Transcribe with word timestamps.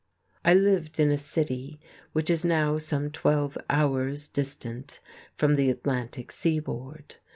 I 0.43 0.55
lived 0.55 0.99
in 0.99 1.11
a 1.11 1.17
city 1.19 1.79
which 2.11 2.31
is 2.31 2.43
now 2.43 2.79
some 2.79 3.11
twelve 3.11 3.55
hours 3.69 4.27
distant 4.27 4.99
from 5.37 5.53
the 5.53 5.69
Atlantic 5.69 6.31
seaboard. 6.31 7.17